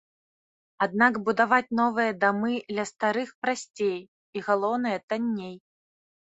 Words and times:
Аднак 0.85 1.17
будаваць 1.27 1.75
новыя 1.79 2.15
дамы 2.23 2.53
ля 2.77 2.85
старых 2.93 3.29
прасцей 3.45 3.95
і, 4.05 4.45
галоўнае, 4.49 4.97
танней. 5.13 5.55